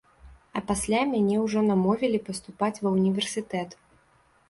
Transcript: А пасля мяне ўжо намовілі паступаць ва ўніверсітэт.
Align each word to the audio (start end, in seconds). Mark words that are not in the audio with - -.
А 0.59 0.63
пасля 0.71 1.01
мяне 1.11 1.37
ўжо 1.45 1.59
намовілі 1.69 2.25
паступаць 2.33 2.73
ва 2.83 2.89
ўніверсітэт. 2.99 3.81